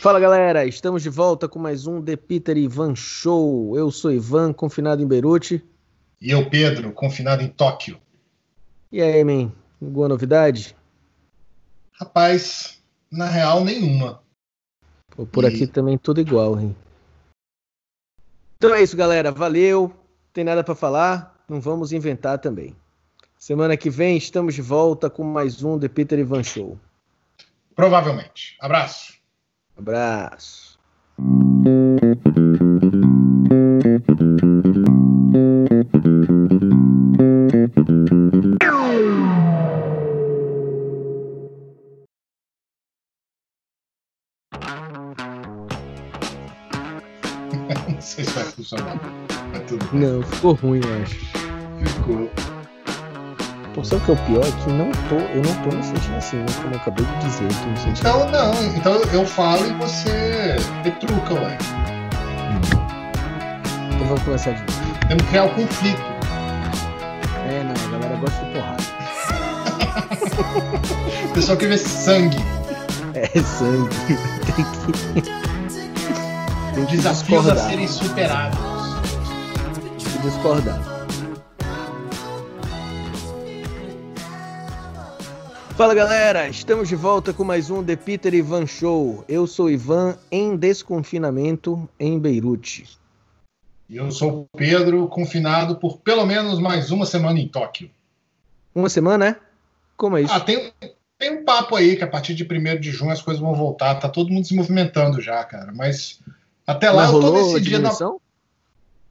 [0.00, 3.76] Fala galera, estamos de volta com mais um The Peter Ivan Show.
[3.76, 5.60] Eu sou Ivan, confinado em Beirute.
[6.20, 8.00] E eu, Pedro, confinado em Tóquio.
[8.92, 10.76] E aí, man, alguma novidade?
[11.94, 12.80] Rapaz,
[13.10, 14.22] na real, nenhuma.
[15.16, 15.48] Pô, por e...
[15.48, 16.76] aqui também tudo igual, hein?
[18.56, 19.32] Então é isso, galera.
[19.32, 19.92] Valeu.
[20.32, 21.42] Tem nada para falar?
[21.48, 22.72] Não vamos inventar também.
[23.36, 26.78] Semana que vem estamos de volta com mais um The Peter Ivan Show.
[27.74, 28.56] Provavelmente.
[28.60, 29.17] Abraço.
[29.78, 30.76] Abraço.
[47.88, 48.96] Não sei se vai funcionar.
[49.92, 51.14] Não, ficou ruim, eu acho.
[51.94, 52.57] Ficou.
[53.78, 54.44] Pô, sabe o que é o pior?
[54.44, 56.46] É que não tô, eu não tô me sentindo assim, né?
[56.60, 57.98] como eu acabei de dizer, eu tô me sentindo.
[58.00, 61.56] Então, não, então eu falo e você retruca, ué.
[63.94, 64.72] Então vamos começar de novo.
[65.06, 66.02] Temos que criar o um conflito.
[67.46, 68.82] É, não, a galera gosta de porrada.
[71.24, 72.38] o pessoal quer ver sangue.
[73.14, 73.94] É, sangue.
[74.56, 75.22] Tem que.
[76.74, 77.64] Tem que Desafios discordar.
[77.64, 78.58] a serem superados.
[80.02, 80.97] Tem que discordar.
[85.78, 89.24] Fala galera, estamos de volta com mais um The Peter Ivan Show.
[89.28, 92.98] Eu sou Ivan em desconfinamento em Beirute.
[93.88, 97.92] E eu sou o Pedro, confinado por pelo menos mais uma semana em Tóquio.
[98.74, 99.36] Uma semana, é?
[99.96, 100.34] Como é isso?
[100.34, 100.72] Ah, tem,
[101.16, 103.94] tem um papo aí que a partir de 1 de junho as coisas vão voltar.
[104.00, 105.72] Tá todo mundo se movimentando já, cara.
[105.72, 106.18] Mas
[106.66, 108.18] até lá Mas eu tô da.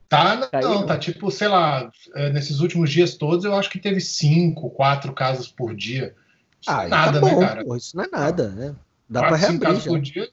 [0.09, 3.79] Tá, não, Caiu, tá tipo, sei lá, é, nesses últimos dias todos eu acho que
[3.79, 6.13] teve cinco, quatro casos por dia.
[6.61, 7.65] Isso ah, é nada, tá bom, né, cara?
[7.65, 8.75] Pô, isso não é nada, né?
[9.09, 9.89] Dá para reabrir já.
[9.89, 10.29] Por dia,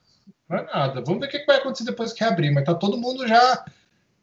[0.49, 1.01] não é nada.
[1.01, 2.53] Vamos ver o que vai acontecer depois que reabrir.
[2.53, 3.65] Mas tá todo mundo já,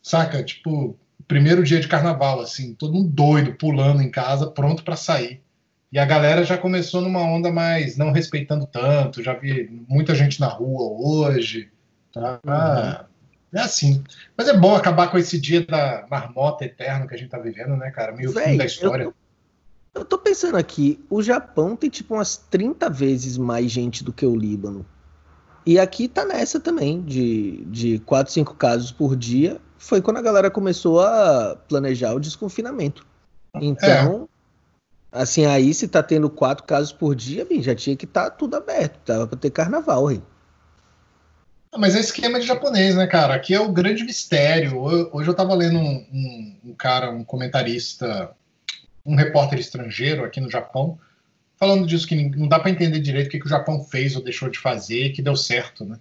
[0.03, 0.43] saca?
[0.43, 5.43] Tipo, primeiro dia de carnaval, assim, todo mundo doido, pulando em casa, pronto para sair.
[5.91, 9.23] E a galera já começou numa onda mais não respeitando tanto.
[9.23, 11.71] Já vi muita gente na rua hoje.
[12.13, 12.41] Tá?
[12.45, 13.59] Uhum.
[13.59, 14.03] É assim.
[14.37, 17.77] Mas é bom acabar com esse dia da marmota eterna que a gente tá vivendo,
[17.77, 18.13] né, cara?
[18.13, 19.05] Meio Véi, fim da história.
[19.05, 19.15] Eu,
[19.95, 24.25] eu tô pensando aqui, o Japão tem tipo umas 30 vezes mais gente do que
[24.25, 24.87] o Líbano.
[25.65, 29.61] E aqui tá nessa também, de, de 4, 5 casos por dia.
[29.79, 33.07] Foi quando a galera começou a planejar o desconfinamento.
[33.61, 34.29] Então,
[35.13, 35.23] é.
[35.23, 38.31] assim, aí se tá tendo 4 casos por dia, bem, já tinha que estar tá
[38.31, 38.99] tudo aberto.
[39.05, 40.23] Tava pra ter carnaval, aí.
[41.71, 43.35] Ah, mas é esquema de japonês, né, cara?
[43.35, 44.79] Aqui é o grande mistério.
[44.79, 48.35] Hoje eu tava lendo um, um, um cara, um comentarista
[49.05, 50.99] um repórter estrangeiro aqui no Japão,
[51.59, 54.23] falando disso, que não dá para entender direito o que, que o Japão fez ou
[54.23, 55.99] deixou de fazer, que deu certo, né?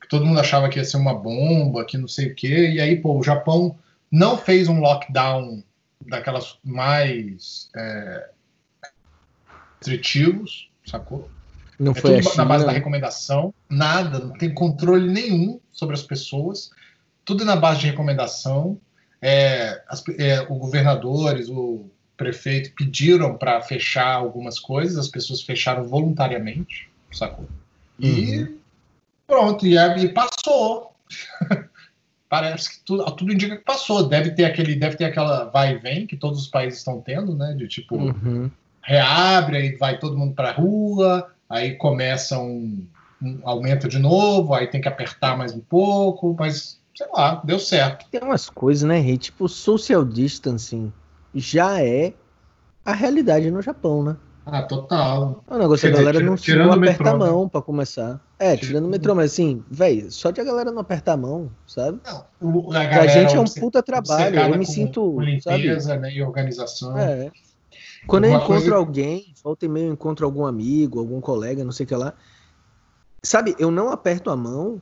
[0.00, 2.80] Que todo mundo achava que ia ser uma bomba, que não sei o quê, e
[2.80, 3.78] aí, pô, o Japão
[4.10, 5.62] não fez um lockdown
[6.06, 8.30] daquelas mais é,
[9.78, 11.30] restritivos, sacou?
[11.78, 16.02] Não é foi tudo na base da recomendação, nada, não tem controle nenhum sobre as
[16.02, 16.70] pessoas,
[17.24, 18.80] tudo na base de recomendação.
[19.20, 25.84] É, as, é, os governadores, o prefeito pediram para fechar algumas coisas, as pessoas fecharam
[25.84, 27.48] voluntariamente, sacou?
[27.98, 28.58] E uhum.
[29.26, 30.92] pronto, e, e passou.
[32.28, 34.06] Parece que tudo, tudo indica que passou.
[34.06, 37.34] Deve ter aquele, deve ter aquela vai e vem que todos os países estão tendo,
[37.34, 37.54] né?
[37.56, 38.50] De tipo uhum.
[38.82, 42.84] reabre, aí vai todo mundo para rua, aí começa um,
[43.22, 47.58] um aumento de novo, aí tem que apertar mais um pouco, mas sei lá, deu
[47.58, 48.06] certo.
[48.10, 49.16] Tem umas coisas, né, Rei?
[49.16, 50.92] Tipo social distancing
[51.38, 52.12] já é
[52.84, 54.16] a realidade no Japão, né?
[54.50, 55.44] Ah, total.
[55.46, 57.48] O negócio Quer a galera dizer, não chegou a apertar a mão né?
[57.52, 58.20] pra começar.
[58.38, 61.50] É, tirando o metrô, mas assim, velho, só de a galera não apertar a mão,
[61.66, 62.00] sabe?
[62.06, 64.40] Não, o, a pra gente é um puta trabalho.
[64.40, 65.12] Eu me com, sinto.
[65.12, 66.00] Com limpeza, sabe?
[66.00, 66.12] né?
[66.14, 66.96] E organização.
[66.96, 67.30] É.
[68.06, 68.76] Quando eu encontro coisa...
[68.76, 72.14] alguém, volta e meio eu encontro algum amigo, algum colega, não sei o que lá.
[73.22, 74.80] Sabe, eu não aperto a mão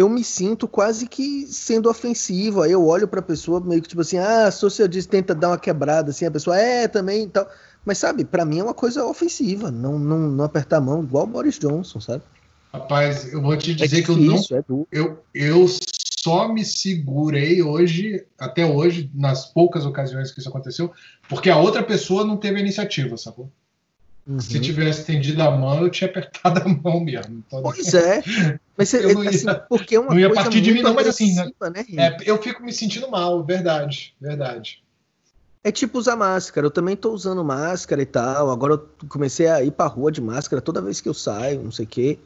[0.00, 2.62] eu me sinto quase que sendo ofensivo.
[2.62, 6.10] Aí eu olho pra pessoa meio que tipo assim, ah, social tenta dar uma quebrada,
[6.10, 7.46] assim, a pessoa é também e tal.
[7.84, 11.24] Mas sabe, para mim é uma coisa ofensiva, não, não, não apertar a mão, igual
[11.24, 12.22] o Boris Johnson, sabe?
[12.72, 14.86] Rapaz, eu vou te é dizer é difícil, que eu não.
[14.90, 15.66] É eu, eu
[16.22, 20.92] só me segurei hoje, até hoje, nas poucas ocasiões que isso aconteceu,
[21.28, 23.50] porque a outra pessoa não teve a iniciativa, sacou?
[24.26, 24.40] Uhum.
[24.40, 27.42] Se tivesse estendido a mão, eu tinha apertado a mão mesmo.
[27.46, 28.22] Então, pois é.
[28.76, 30.94] Mas eu não assim, ia, assim, porque é uma não ia partir de mim, não,
[30.94, 34.82] mas assim, né, né é, eu fico me sentindo mal, verdade, verdade.
[35.62, 36.66] É tipo usar máscara.
[36.66, 38.50] Eu também tô usando máscara e tal.
[38.50, 41.70] Agora eu comecei a ir pra rua de máscara toda vez que eu saio, não
[41.70, 42.18] sei o quê.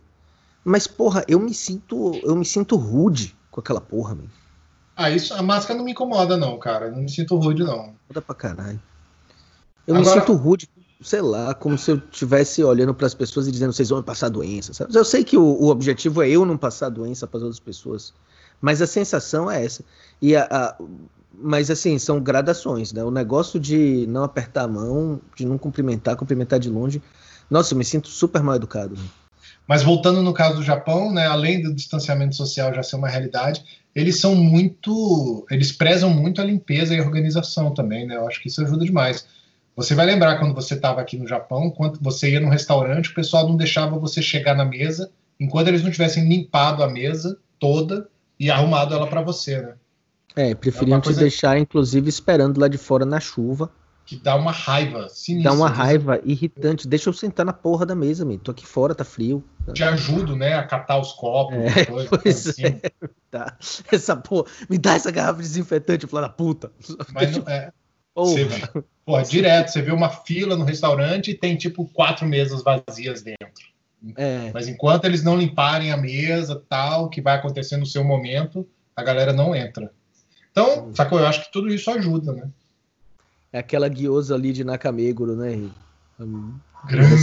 [0.64, 2.14] Mas, porra, eu me sinto.
[2.22, 4.30] Eu me sinto rude com aquela porra, mano.
[4.96, 6.90] Ah, isso, a máscara não me incomoda, não, cara.
[6.90, 7.94] Não me sinto rude, não.
[8.08, 8.80] Muda pra caralho.
[9.86, 10.14] Eu Agora...
[10.14, 10.68] me sinto rude,
[11.04, 14.30] sei lá, como se eu estivesse olhando para as pessoas e dizendo vocês vão passar
[14.30, 14.72] doença.
[14.72, 14.96] Sabe?
[14.96, 18.14] Eu sei que o, o, objetivo é eu não passar doença para as outras pessoas,
[18.58, 19.84] mas a sensação é essa.
[20.20, 20.76] E a, a,
[21.30, 23.04] mas assim, são gradações, né?
[23.04, 27.02] O negócio de não apertar a mão, de não cumprimentar, cumprimentar de longe.
[27.50, 28.94] Nossa, eu me sinto super mal educado.
[28.94, 29.04] Né?
[29.68, 33.62] Mas voltando no caso do Japão, né, além do distanciamento social já ser uma realidade,
[33.94, 38.16] eles são muito, eles prezam muito a limpeza e a organização também, né?
[38.16, 39.26] Eu acho que isso ajuda demais.
[39.76, 43.14] Você vai lembrar quando você estava aqui no Japão, quando você ia no restaurante, o
[43.14, 48.08] pessoal não deixava você chegar na mesa enquanto eles não tivessem limpado a mesa toda
[48.38, 49.74] e arrumado ela para você, né?
[50.36, 53.70] É, preferiam é te deixar, inclusive, esperando lá de fora na chuva.
[54.04, 55.50] Que dá uma raiva sinistra.
[55.50, 56.86] Dá uma raiva irritante.
[56.86, 58.38] Deixa eu sentar na porra da mesa, meu.
[58.38, 59.42] Tô aqui fora, tá frio.
[59.72, 61.56] Te ajudo, né, a catar os copos.
[61.56, 62.64] É, coisa, pois assim.
[62.64, 62.80] é.
[63.30, 63.56] Tá.
[63.90, 66.70] Essa porra, me dá essa garrafa desinfetante, filha da puta.
[67.12, 67.72] Mas não, é,
[68.14, 68.48] você,
[69.04, 73.64] porra, direto, você vê uma fila no restaurante e tem tipo quatro mesas vazias dentro.
[74.16, 74.50] É.
[74.52, 79.02] Mas enquanto eles não limparem a mesa, tal, que vai acontecer no seu momento, a
[79.02, 79.90] galera não entra.
[80.50, 81.18] Então, sacou?
[81.18, 82.48] Eu acho que tudo isso ajuda, né?
[83.52, 85.70] É aquela guiosa ali de Nakameguro, né?
[86.86, 87.16] Grande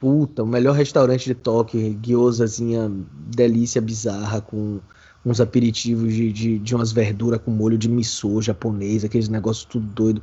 [0.00, 4.80] Puta, o melhor restaurante de Tóquio, guiosazinha delícia bizarra com
[5.24, 9.86] uns aperitivos de, de, de umas verduras com molho de miso japonês, aqueles negócios tudo
[9.86, 10.22] doido.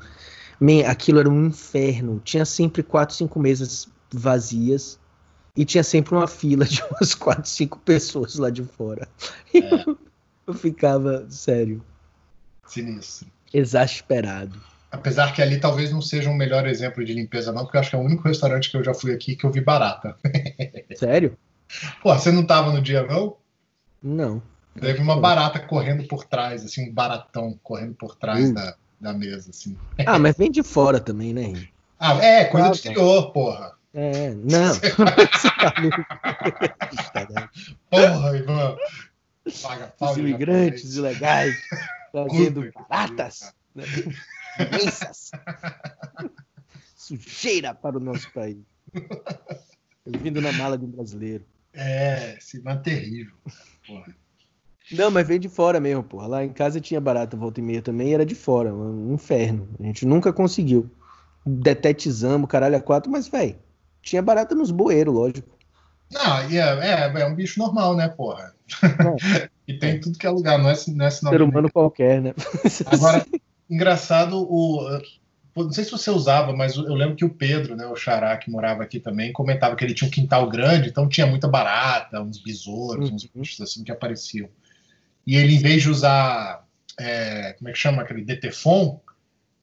[0.60, 2.22] Man, aquilo era um inferno.
[2.24, 5.00] Tinha sempre quatro, cinco mesas vazias
[5.56, 9.08] e tinha sempre uma fila de umas quatro, cinco pessoas lá de fora.
[9.54, 9.60] É.
[9.60, 9.98] Eu,
[10.48, 11.84] eu ficava, sério.
[12.66, 13.28] Sinistro.
[13.54, 14.60] Exasperado.
[14.92, 17.90] Apesar que ali talvez não seja um melhor exemplo de limpeza, não, porque eu acho
[17.90, 20.18] que é o único restaurante que eu já fui aqui que eu vi barata.
[20.96, 21.38] Sério?
[22.02, 23.36] Pô, você não tava no dia, não?
[24.02, 24.42] Não.
[24.80, 28.54] Teve uma barata correndo por trás, assim, um baratão correndo por trás uh.
[28.54, 29.78] da, da mesa, assim.
[30.06, 31.68] Ah, mas vem de fora também, né?
[32.00, 33.78] Ah, é, coisa ah, do exterior, porra.
[33.94, 34.76] É, não.
[37.90, 38.78] porra, Ivan.
[39.62, 41.56] Paga pau Os imigrantes ilegais
[42.12, 43.86] trazendo baratas, né?
[46.96, 48.58] sujeira para o nosso país.
[50.06, 51.46] Vindo na mala de um brasileiro.
[51.74, 53.36] É, se é terrível.
[53.86, 54.16] Porra.
[54.92, 56.28] Não, mas veio de fora mesmo, porra.
[56.28, 59.68] Lá em casa tinha barata volta e meia também e era de fora, um inferno.
[59.80, 60.90] A gente nunca conseguiu.
[61.46, 63.56] Detetizamos, caralho, a quatro, mas, velho,
[64.02, 65.58] tinha barata nos bueiros, lógico.
[66.12, 68.54] Não, é, é, é um bicho normal, né, porra?
[68.84, 69.50] É.
[69.68, 72.34] e tem tudo que é lugar, não é, não é Ser humano qualquer, né?
[72.88, 73.26] Agora,
[73.70, 75.00] engraçado, o,
[75.56, 78.50] não sei se você usava, mas eu lembro que o Pedro, né, o Xará, que
[78.50, 82.42] morava aqui também, comentava que ele tinha um quintal grande, então tinha muita barata, uns
[82.42, 83.16] besouros, uhum.
[83.16, 84.48] uns bichos assim que apareciam
[85.28, 86.66] e ele, em vez de usar,
[86.98, 89.02] é, como é que chama, aquele Detefon,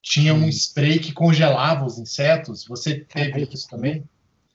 [0.02, 2.66] tinha um spray que congelava os insetos.
[2.66, 4.04] Você teve isso também?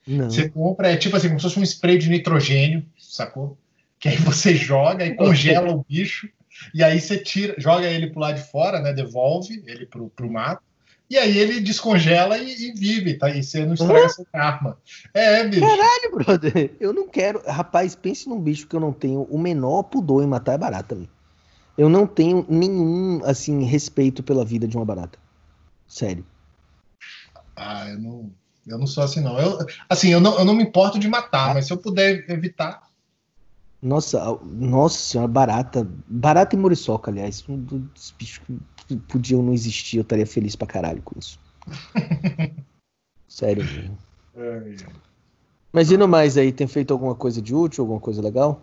[0.06, 0.30] Não.
[0.30, 3.58] Você compra, é tipo assim, como se fosse um spray de nitrogênio, sacou?
[3.98, 6.28] Que aí você joga e congela o bicho,
[6.72, 8.92] e aí você tira, joga ele pro lado de fora, né?
[8.92, 10.62] Devolve ele pro, pro mato.
[11.10, 13.28] E aí ele descongela e, e vive, tá?
[13.28, 14.08] E você não estraga uhum.
[14.08, 14.78] seu karma.
[15.12, 15.60] É, bicho.
[15.60, 16.76] Caralho, brother.
[16.78, 17.42] Eu não quero.
[17.44, 20.94] Rapaz, pense num bicho que eu não tenho o menor pudor em matar é barata,
[20.94, 21.08] velho.
[21.76, 25.18] Eu não tenho nenhum, assim, respeito pela vida de uma barata.
[25.88, 26.24] Sério.
[27.56, 28.30] Ah, eu não,
[28.64, 29.36] eu não sou assim, não.
[29.36, 29.58] Eu,
[29.88, 31.54] assim, eu não, eu não me importo de matar, ah.
[31.54, 32.88] mas se eu puder evitar.
[33.82, 35.88] Nossa, nossa senhora, barata.
[36.06, 37.42] Barata e muriçoca, aliás.
[37.48, 38.40] Um dos bichos
[39.08, 41.38] podiam não existir, eu estaria feliz pra caralho com isso.
[43.28, 43.98] Sério mesmo.
[44.36, 44.76] É.
[45.72, 48.60] Mas e no mais aí, tem feito alguma coisa de útil, alguma coisa legal?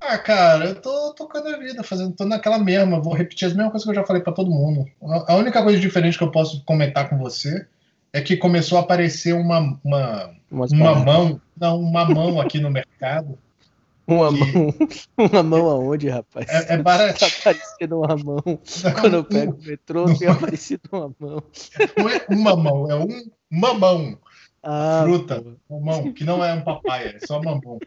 [0.00, 3.72] Ah, cara, eu tô tocando a vida, fazendo, tô naquela mesma, vou repetir as mesmas
[3.72, 4.86] coisas que eu já falei para todo mundo.
[5.26, 7.66] A única coisa diferente que eu posso comentar com você
[8.12, 13.38] é que começou a aparecer uma, uma, uma mão, não, uma mão aqui no mercado
[14.14, 14.74] uma mão.
[15.16, 16.48] Uma mão aonde, rapaz?
[16.48, 17.20] É, é barato.
[17.20, 18.42] Tá aparecendo uma mão.
[18.46, 21.42] Não, Quando eu pego o metrô, não, tem aparecido uma mão.
[21.96, 24.18] Não é uma mão, é um mamão.
[24.62, 27.78] Ah, Fruta, mamão, que não é um papai, é só mamão.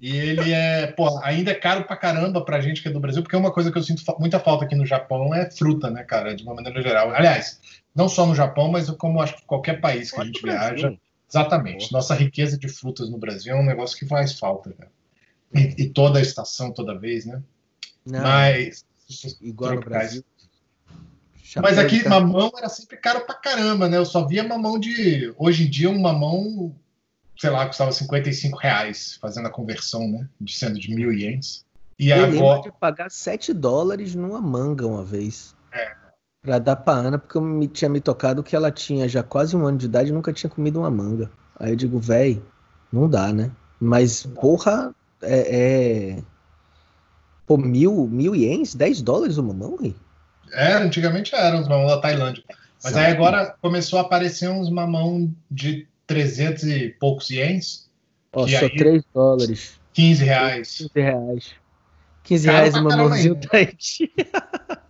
[0.00, 3.22] E ele é, pô, ainda é caro pra caramba pra gente que é do Brasil,
[3.22, 6.04] porque é uma coisa que eu sinto muita falta aqui no Japão é fruta, né,
[6.04, 7.10] cara, de uma maneira geral.
[7.10, 7.60] Aliás,
[7.94, 10.96] não só no Japão, mas como acho que qualquer país que a gente viaja.
[11.28, 11.92] Exatamente.
[11.92, 14.90] Nossa riqueza de frutas no Brasil é um negócio que faz falta, cara.
[15.54, 17.42] E, e, toda a estação, toda vez, né?
[18.04, 18.84] Não, Mas.
[19.40, 20.22] Igual no Brasil.
[21.56, 23.96] Mas aqui, mamão era sempre caro pra caramba, né?
[23.96, 25.32] Eu só via mamão de.
[25.38, 26.74] Hoje em dia, um mamão
[27.38, 30.28] sei lá, custava 55 reais, fazendo a conversão, né?
[30.40, 31.64] De sendo de mil ienes.
[31.98, 32.30] E Eu agora.
[32.30, 35.54] lembro de pagar 7 dólares numa manga uma vez.
[35.72, 35.94] É.
[36.42, 39.56] Pra dar pra Ana, porque eu me, tinha me tocado que ela tinha já quase
[39.56, 41.30] um ano de idade e nunca tinha comido uma manga.
[41.58, 42.42] Aí eu digo, véi,
[42.92, 43.50] não dá, né?
[43.80, 46.16] Mas, porra, é.
[46.18, 46.22] é...
[47.46, 48.74] Pô, mil, mil ienes?
[48.74, 49.94] 10 dólares uma mão, hein?
[50.52, 52.42] Era, antigamente eram os mamão da Tailândia.
[52.84, 57.88] Mas aí agora começou a aparecer uns mamão de 300 e poucos ienes,
[58.32, 59.80] Ó, só aí- 3 dólares.
[59.94, 60.76] 15 reais.
[60.78, 61.54] 15 reais.
[62.22, 63.48] 15 Caro reais mãozinha ainda.
[63.48, 64.12] Tahiti.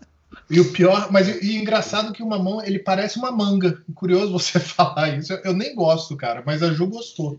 [0.50, 3.82] E o pior, mas e, e engraçado que o mamão, ele parece uma manga.
[3.94, 5.32] Curioso você falar isso.
[5.32, 7.38] Eu, eu nem gosto, cara, mas a Ju gostou.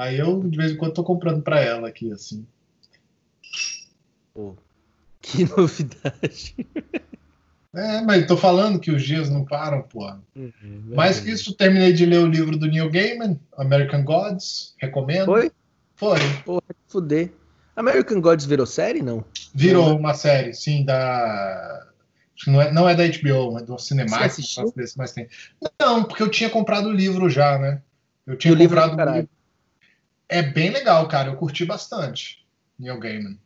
[0.00, 2.46] Aí eu, de vez em quando, tô comprando pra ela aqui, assim.
[4.32, 4.56] Pô,
[5.20, 6.54] que novidade.
[7.74, 10.20] É, mas tô falando que os dias não param, porra.
[10.86, 14.74] Mais que isso, terminei de ler o livro do Neil Gaiman, American Gods.
[14.78, 15.26] Recomendo.
[15.26, 15.52] Foi?
[15.94, 16.18] Foi.
[16.44, 17.30] Porra, que fuder.
[17.76, 19.24] American Gods virou série, não?
[19.54, 21.86] Virou uma série, sim, da.
[22.46, 24.56] Não é, não é da HBO, é do Cinemax.
[24.96, 25.28] Mas tem.
[25.78, 27.82] Não, porque eu tinha comprado o livro já, né?
[28.26, 29.28] Eu tinha é do comprado o livro.
[30.30, 31.28] É bem legal, cara.
[31.30, 32.46] Eu curti bastante.
[32.78, 33.36] Neil Gaiman.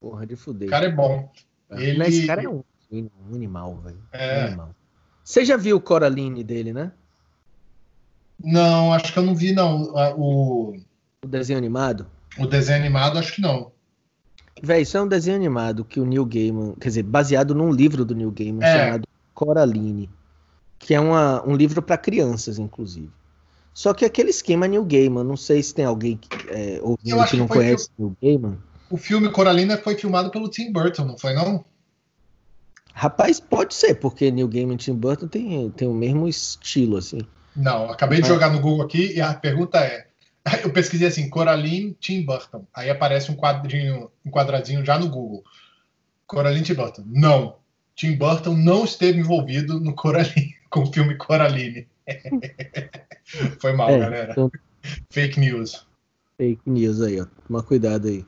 [0.00, 0.68] Porra, de O fuder.
[0.70, 1.30] cara é bom.
[1.70, 4.02] ele- Mas esse cara é um, um animal, velho.
[4.12, 4.42] É.
[4.44, 4.74] Um animal.
[5.22, 6.90] Você já viu o Coraline dele, né?
[8.42, 9.92] Não, acho que eu não vi, não.
[10.16, 10.76] O,
[11.22, 12.06] O desenho animado?
[12.38, 13.70] o desenho animado, acho que não.
[14.62, 18.04] Véi, isso é um desenho animado que o Neil Gaiman, quer dizer, baseado num livro
[18.04, 18.86] do Neil Gaiman É.
[18.86, 20.08] chamado Coraline,
[20.78, 23.10] que é uma, um livro para crianças, inclusive.
[23.72, 27.30] Só que aquele esquema Neil Gaiman, não sei se tem alguém que, é, ouvindo que
[27.30, 28.58] que não foi conhece Neil Gaiman.
[28.90, 31.64] O filme Coralina foi filmado pelo Tim Burton, não foi, não?
[32.92, 37.20] Rapaz, pode ser, porque Neil Gaiman e Tim Burton tem, tem o mesmo estilo, assim.
[37.54, 40.06] Não, acabei de jogar no Google aqui e a pergunta é.
[40.64, 42.66] Eu pesquisei assim, Coraline Tim Burton.
[42.74, 45.44] Aí aparece um quadrinho, um quadradinho já no Google.
[46.26, 47.04] Coraline Tim Burton.
[47.06, 47.56] Não.
[47.94, 51.86] Tim Burton não esteve envolvido no Coraline, com o filme Coraline.
[53.60, 54.32] Foi mal, É, galera.
[54.32, 54.50] então-
[55.10, 55.86] Fake news.
[56.38, 57.26] Fake news aí, ó.
[57.46, 58.24] Toma cuidado aí.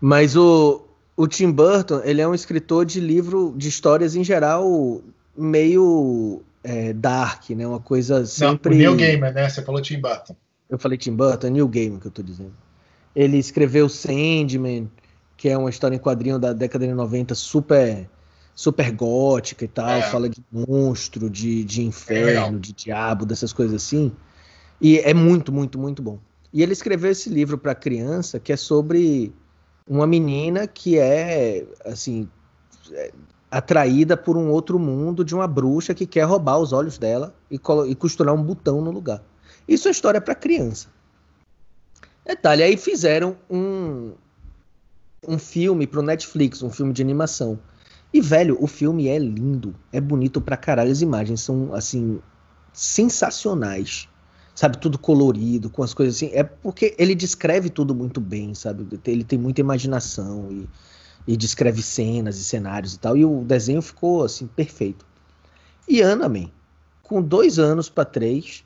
[0.00, 0.86] Mas o,
[1.16, 5.00] o Tim Burton, ele é um escritor de livro de histórias em geral
[5.36, 7.66] meio é, dark, né?
[7.66, 8.70] Uma coisa sempre.
[8.70, 9.48] Não, o Neil Gaiman, né?
[9.48, 10.36] Você falou Tim Burton.
[10.68, 12.52] Eu falei Tim Burton, é Neil Gaiman que eu tô dizendo.
[13.16, 14.90] Ele escreveu Sandman,
[15.36, 18.08] que é uma história em quadrinho da década de 90 super
[18.54, 20.02] super gótica e tal, É.
[20.02, 21.88] fala de monstro, de, de legal.
[21.88, 24.12] inferno, de diabo, dessas coisas assim.
[24.80, 26.18] E é muito, muito, muito bom.
[26.52, 29.32] E ele escreveu esse livro para criança que é sobre
[29.88, 32.28] uma menina que é assim
[32.92, 33.12] é,
[33.50, 37.56] atraída por um outro mundo de uma bruxa que quer roubar os olhos dela e,
[37.88, 39.22] e costurar um botão no lugar.
[39.66, 40.88] Isso é história para criança.
[42.24, 44.12] Detalhe, aí fizeram um,
[45.26, 47.58] um filme pro Netflix, um filme de animação.
[48.14, 50.92] E, velho, o filme é lindo, é bonito pra caralho.
[50.92, 52.20] As imagens são, assim,
[52.72, 54.08] sensacionais.
[54.54, 56.30] Sabe, tudo colorido, com as coisas assim.
[56.32, 58.86] É porque ele descreve tudo muito bem, sabe?
[59.04, 60.68] Ele tem muita imaginação e,
[61.26, 63.16] e descreve cenas e cenários e tal.
[63.16, 65.04] E o desenho ficou, assim, perfeito.
[65.88, 66.48] E Ana, man,
[67.02, 68.62] com dois anos pra três,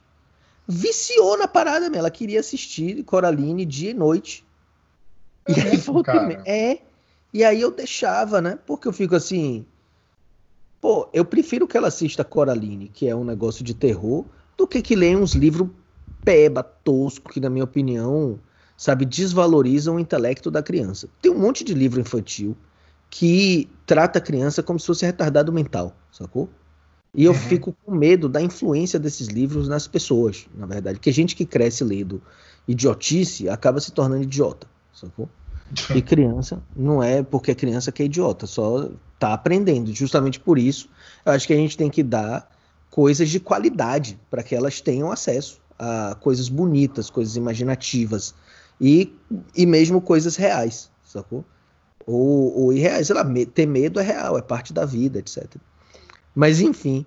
[0.66, 1.96] viciou na parada, man.
[1.96, 4.44] Ela queria assistir Coraline dia e noite.
[5.46, 6.12] É E aí volta
[6.44, 6.87] É.
[7.32, 8.56] E aí eu deixava, né?
[8.66, 9.66] Porque eu fico assim.
[10.80, 14.24] Pô, eu prefiro que ela assista Coraline, que é um negócio de terror,
[14.56, 15.68] do que que leia uns livros
[16.24, 18.38] peba, tosco, que na minha opinião,
[18.76, 21.08] sabe, desvalorizam o intelecto da criança.
[21.20, 22.56] Tem um monte de livro infantil
[23.10, 26.48] que trata a criança como se fosse retardado mental, sacou?
[27.14, 27.38] E eu Uhum.
[27.38, 30.98] fico com medo da influência desses livros nas pessoas, na verdade.
[30.98, 32.22] Porque gente que cresce lendo
[32.68, 35.28] idiotice acaba se tornando idiota, sacou?
[35.94, 39.92] E criança não é porque é criança que é idiota, só tá aprendendo.
[39.92, 40.88] Justamente por isso,
[41.24, 42.50] eu acho que a gente tem que dar
[42.90, 48.34] coisas de qualidade para que elas tenham acesso a coisas bonitas, coisas imaginativas
[48.80, 49.14] e,
[49.54, 51.44] e mesmo coisas reais, sacou?
[52.06, 55.62] Ou, ou irreais, sei lá, me- ter medo é real, é parte da vida, etc.
[56.34, 57.06] Mas enfim,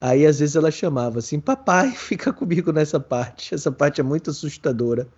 [0.00, 4.30] aí às vezes ela chamava assim, papai, fica comigo nessa parte, essa parte é muito
[4.30, 5.08] assustadora.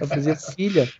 [0.00, 0.92] Eu fazia, filha,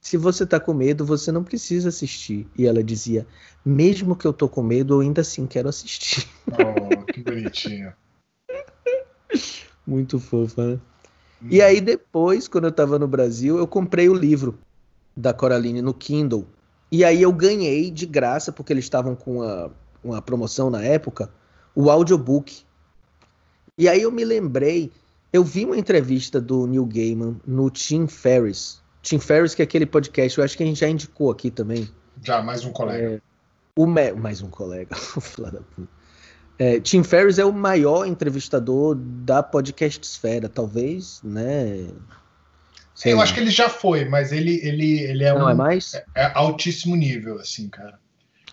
[0.00, 2.48] se você tá com medo, você não precisa assistir.
[2.56, 3.26] E ela dizia,
[3.64, 6.26] mesmo que eu tô com medo, eu ainda assim quero assistir.
[6.50, 7.92] Oh, que bonitinho.
[9.86, 10.80] Muito fofa, né?
[11.48, 14.58] E aí depois, quando eu tava no Brasil, eu comprei o livro
[15.16, 16.46] da Coraline no Kindle.
[16.90, 21.30] E aí eu ganhei de graça, porque eles estavam com uma, uma promoção na época,
[21.74, 22.64] o audiobook.
[23.78, 24.90] E aí eu me lembrei
[25.32, 28.79] Eu vi uma entrevista do Neil Gaiman no Tim Ferriss.
[29.02, 31.88] Tim Ferriss, que é aquele podcast, eu acho que a gente já indicou aqui também.
[32.22, 33.14] Já, mais um colega.
[33.14, 33.20] É,
[33.74, 33.86] o.
[33.86, 36.00] Mais um colega, filho da puta.
[36.58, 41.88] É, Tim Ferriss é o maior entrevistador da podcast esfera, talvez, né?
[42.94, 43.22] Sei eu lá.
[43.22, 45.94] acho que ele já foi, mas ele, ele, ele é Não um, é mais?
[45.94, 47.98] É, é altíssimo nível, assim, cara.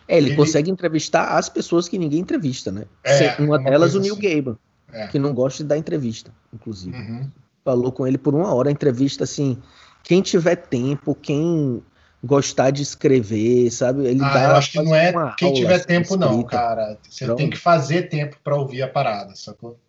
[0.07, 2.85] É, ele, ele, consegue entrevistar as pessoas que ninguém entrevista, né?
[3.03, 4.21] É, uma, uma delas, o Neil assim.
[4.21, 4.57] Gaiman,
[4.93, 5.07] é.
[5.07, 6.95] que não gosta de dar entrevista, inclusive.
[6.95, 7.29] Uhum.
[7.65, 9.61] Falou com ele por uma hora, a entrevista, assim,
[10.03, 11.83] quem tiver tempo, quem
[12.23, 14.05] gostar de escrever, sabe?
[14.05, 16.25] Ele ah, eu acho que não é quem tiver tempo, escrita.
[16.25, 16.97] não, cara.
[17.07, 17.37] Você Pronto.
[17.37, 19.79] tem que fazer tempo para ouvir a parada, sacou?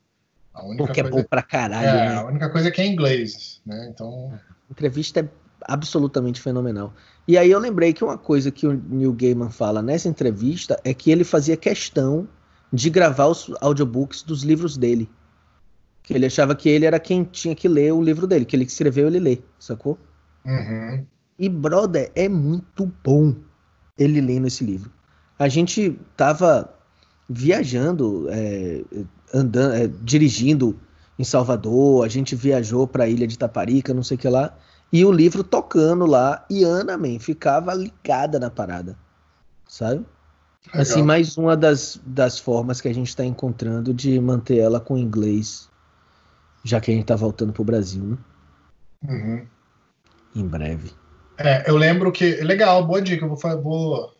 [0.52, 1.16] A única Porque coisa...
[1.16, 2.14] é bom pra caralho, é, né?
[2.16, 3.88] A única coisa é que é inglês, né?
[3.90, 4.32] Então.
[4.32, 5.28] A entrevista é
[5.62, 6.92] absolutamente fenomenal.
[7.26, 10.92] E aí eu lembrei que uma coisa que o Neil Gaiman fala nessa entrevista é
[10.92, 12.28] que ele fazia questão
[12.72, 15.08] de gravar os audiobooks dos livros dele.
[16.08, 18.64] Que ele achava que ele era quem tinha que ler o livro dele, que ele
[18.64, 19.98] escreveu ele lê, sacou?
[20.42, 21.04] Uhum.
[21.38, 23.36] E, brother, é muito bom
[23.98, 24.90] ele lendo esse livro.
[25.38, 26.74] A gente tava
[27.28, 28.82] viajando, é,
[29.34, 30.80] andando, é, dirigindo
[31.18, 34.56] em Salvador, a gente viajou para a ilha de Taparica, não sei o que lá,
[34.90, 38.96] e o livro tocando lá, e Ana, man, ficava ligada na parada,
[39.68, 40.06] sabe?
[40.68, 40.80] Legal.
[40.80, 44.96] Assim, mais uma das, das formas que a gente está encontrando de manter ela com
[44.96, 45.68] inglês,
[46.68, 48.18] já que a gente tá voltando pro Brasil, né?
[49.08, 49.46] Uhum.
[50.34, 50.90] Em breve.
[51.38, 52.36] É, eu lembro que.
[52.42, 53.24] Legal, boa dica.
[53.24, 54.12] Eu vou, vou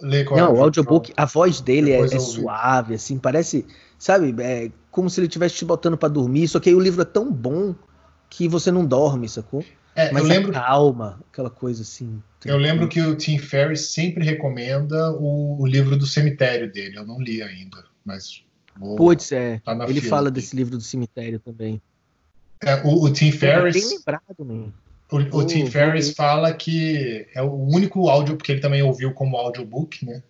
[0.00, 3.66] ler qual Não, o audiobook, a voz dele é, é suave, assim, parece.
[3.98, 7.02] Sabe, é como se ele estivesse te botando para dormir, só que aí o livro
[7.02, 7.74] é tão bom
[8.30, 9.64] que você não dorme, sacou?
[9.96, 12.22] É, Mas eu lembro, calma, aquela coisa assim.
[12.44, 16.96] Eu lembro que o Tim Ferriss sempre recomenda o, o, livro do cemitério dele.
[16.96, 18.44] Eu não li ainda, mas.
[18.96, 19.58] Putz, é.
[19.64, 20.36] Tá ele fala aqui.
[20.36, 21.82] desse livro do cemitério também.
[22.64, 23.76] É, o, o Tim Ferriss.
[23.76, 24.74] É bem lembrado.
[25.10, 29.38] O, o Tim Ferriss fala que é o único áudio, porque ele também ouviu como
[29.38, 30.22] audiobook, né?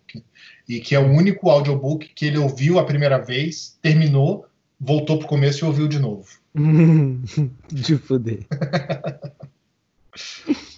[0.67, 4.45] E que é o único audiobook que ele ouviu a primeira vez, terminou,
[4.79, 6.29] voltou pro começo e ouviu de novo.
[7.69, 8.45] de foder.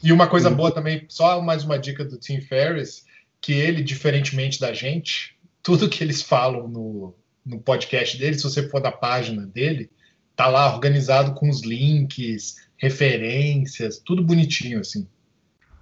[0.01, 3.05] e uma coisa boa também, só mais uma dica do Tim Ferriss,
[3.39, 8.67] que ele, diferentemente da gente, tudo que eles falam no, no podcast dele, se você
[8.67, 9.91] for da página dele,
[10.35, 15.07] tá lá organizado com os links, referências, tudo bonitinho, assim.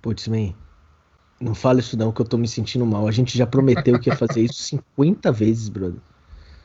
[0.01, 0.53] Putz, man,
[1.39, 3.07] não fala isso não, que eu tô me sentindo mal.
[3.07, 6.01] A gente já prometeu que ia fazer isso 50 vezes, brother.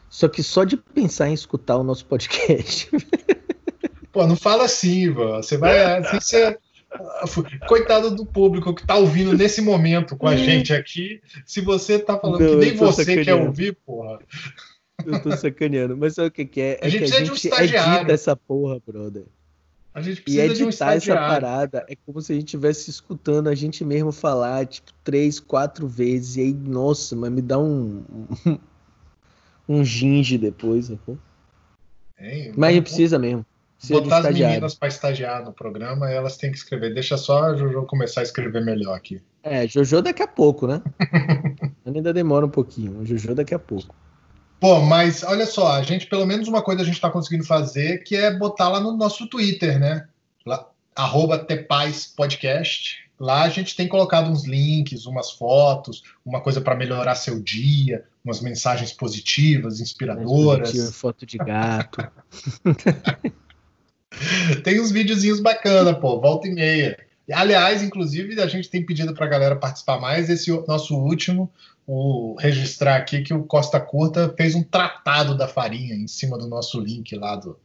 [0.08, 2.88] Só que só de pensar em escutar o nosso podcast.
[4.12, 5.36] Pô, não fala assim, Ivan.
[5.36, 6.02] Você vai.
[6.02, 6.56] Você,
[7.66, 11.20] coitado do público que tá ouvindo nesse momento com a gente aqui.
[11.44, 14.20] Se você tá falando não, que nem você quer ouvir, porra.
[15.06, 15.96] Eu tô sacaneando.
[15.96, 16.78] Mas sabe o que, que é?
[16.80, 19.24] É a gente que a gente um edita essa porra, brother.
[19.94, 23.48] A gente precisa e editar um essa parada é como se a gente estivesse escutando
[23.48, 26.36] a gente mesmo falar, tipo, três, quatro vezes.
[26.36, 28.02] E aí, nossa, mas me dá um.
[29.68, 31.16] um ginge depois, sacou?
[32.18, 33.46] É, mas a gente precisa mesmo.
[33.78, 36.92] Precisa botar as meninas para estagiar no programa, elas têm que escrever.
[36.92, 39.22] Deixa só a Jojo começar a escrever melhor aqui.
[39.42, 40.82] É, Jojo daqui a pouco, né?
[41.86, 43.04] ainda demora um pouquinho.
[43.04, 43.94] Jojo daqui a pouco.
[44.60, 48.02] Pô, mas olha só, a gente, pelo menos uma coisa a gente está conseguindo fazer,
[48.02, 50.06] que é botar lá no nosso Twitter, né?
[50.46, 53.04] Lá, arroba Tepaz Podcast.
[53.18, 58.04] Lá a gente tem colocado uns links, umas fotos, uma coisa para melhorar seu dia,
[58.24, 60.70] umas mensagens positivas, inspiradoras.
[60.70, 62.10] Positivo, foto de gato.
[64.64, 66.98] tem uns videozinhos bacana, pô, volta e meia.
[67.32, 70.28] Aliás, inclusive, a gente tem pedido para a galera participar mais.
[70.28, 71.50] Esse nosso último
[71.86, 76.48] o registrar aqui que o Costa Curta fez um tratado da farinha em cima do
[76.48, 77.58] nosso link lá do,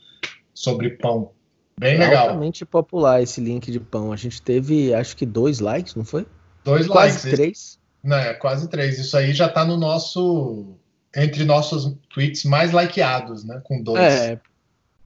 [0.53, 1.31] sobre pão.
[1.79, 2.27] Bem é legal.
[2.27, 4.11] Altamente popular esse link de pão.
[4.11, 6.27] A gente teve, acho que dois likes, não foi?
[6.63, 7.21] Dois quase likes.
[7.21, 7.79] Quase três.
[8.03, 8.99] Não, é quase três.
[8.99, 10.75] Isso aí já está no nosso.
[11.15, 13.61] Entre nossos tweets mais likeados, né?
[13.63, 13.99] Com dois.
[13.99, 14.39] É.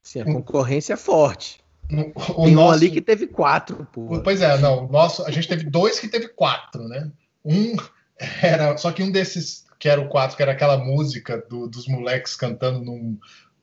[0.02, 1.60] Sim, a concorrência é forte.
[2.34, 2.68] O Tem nosso...
[2.68, 4.20] um ali que teve quatro, pô.
[4.22, 4.86] Pois é, não.
[4.88, 7.10] Nosso, a gente teve dois que teve quatro, né?
[7.44, 7.76] Um
[8.42, 11.86] era só que um desses que era o 4, que era aquela música do, dos
[11.86, 13.18] moleques cantando num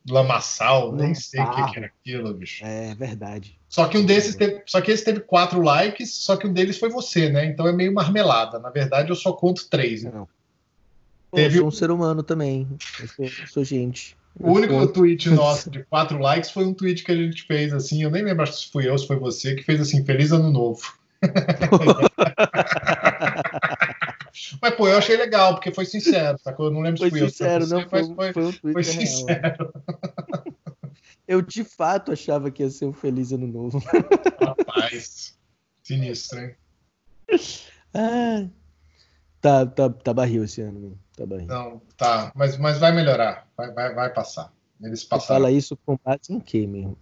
[0.10, 2.66] lamaçal, nem sei o que, que, era aquilo, bicho.
[2.66, 3.58] É verdade.
[3.70, 6.78] Só que um desses teve, só que esse teve quatro likes, só que um deles
[6.78, 7.46] foi você, né?
[7.46, 8.60] Então é meio marmelada.
[8.60, 10.04] Na verdade, eu só conto três.
[10.04, 10.12] Né?
[10.14, 10.28] Não.
[11.34, 12.68] Teve eu sou um ser humano também.
[13.00, 14.18] Eu sou, eu sou gente.
[14.40, 14.94] O único conto.
[14.94, 18.04] tweet nosso de quatro likes foi um tweet que a gente fez assim.
[18.04, 20.82] Eu nem lembro se fui eu, se foi você, que fez assim: Feliz Ano Novo.
[24.62, 26.68] Mas, pô, eu achei legal, porque foi sincero, sacou?
[26.68, 27.68] Eu não lembro se foi sincero, eu.
[27.68, 29.74] Não, foi, foi, foi, um foi sincero.
[31.28, 33.82] Eu de fato achava que ia ser um feliz ano novo.
[34.40, 35.38] Rapaz,
[35.84, 36.56] sinistro, hein?
[37.94, 38.48] Ah,
[39.40, 41.48] tá, tá, tá barril esse ano, tá barril.
[41.48, 44.52] Não, tá, mas, mas vai melhorar, vai, vai, vai passar.
[44.82, 45.22] Eles passaram.
[45.22, 46.98] Você fala isso com base em quê, mesmo?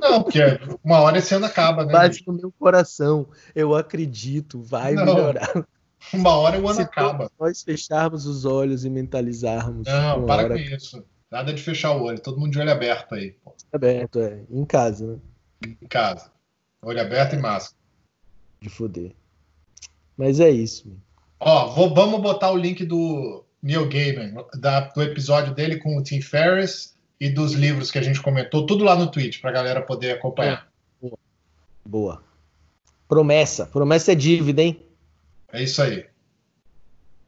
[0.00, 0.40] Não, porque
[0.82, 1.92] uma hora esse ano acaba, né?
[1.92, 3.28] Base no meu coração.
[3.54, 5.66] Eu acredito, vai Não, melhorar.
[6.12, 7.30] Uma hora o ano Se acaba.
[7.38, 9.86] nós fecharmos os olhos e mentalizarmos.
[9.86, 10.54] Não, para hora...
[10.54, 11.04] com isso.
[11.30, 13.32] Nada de fechar o olho, todo mundo de olho aberto aí.
[13.44, 13.54] Pô.
[13.72, 14.40] Aberto, é.
[14.50, 15.18] Em casa, né?
[15.82, 16.30] Em casa.
[16.80, 17.76] Olho aberto e máscara.
[18.60, 19.14] De foder.
[20.16, 20.90] Mas é isso.
[21.38, 26.02] Ó, vou, vamos botar o link do Neil Gaiman, da, do episódio dele com o
[26.02, 29.82] Tim Ferriss e dos livros que a gente comentou, tudo lá no Twitch, pra galera
[29.82, 30.68] poder acompanhar.
[31.00, 31.18] Boa.
[31.84, 32.22] Boa.
[33.06, 33.66] Promessa.
[33.66, 34.80] Promessa é dívida, hein?
[35.52, 36.06] É isso aí.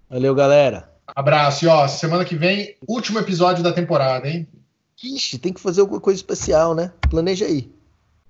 [0.09, 0.90] Valeu, galera.
[1.06, 1.64] Abraço.
[1.64, 4.46] E ó, semana que vem, último episódio da temporada, hein?
[5.02, 6.92] Ixi, tem que fazer alguma coisa especial, né?
[7.09, 7.72] Planeja aí.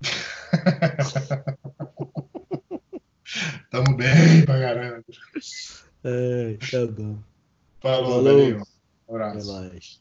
[3.71, 5.05] Tamo bem pra caramba.
[6.05, 7.19] É, tá bom.
[7.81, 8.63] Falou, Falou.
[9.09, 9.53] Um abraço.
[9.53, 10.01] Até mais.